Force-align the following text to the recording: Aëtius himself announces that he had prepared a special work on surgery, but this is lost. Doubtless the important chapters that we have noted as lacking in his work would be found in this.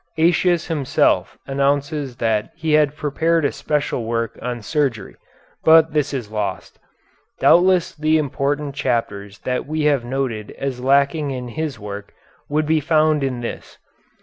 Aëtius 0.17 0.65
himself 0.65 1.37
announces 1.45 2.15
that 2.15 2.49
he 2.55 2.73
had 2.73 2.95
prepared 2.95 3.45
a 3.45 3.51
special 3.51 4.03
work 4.03 4.35
on 4.41 4.63
surgery, 4.63 5.15
but 5.63 5.93
this 5.93 6.11
is 6.11 6.31
lost. 6.31 6.79
Doubtless 7.39 7.93
the 7.95 8.17
important 8.17 8.73
chapters 8.73 9.37
that 9.41 9.67
we 9.67 9.83
have 9.83 10.03
noted 10.03 10.55
as 10.57 10.81
lacking 10.81 11.29
in 11.29 11.49
his 11.49 11.77
work 11.79 12.15
would 12.49 12.65
be 12.65 12.79
found 12.79 13.23
in 13.23 13.41
this. 13.41 13.77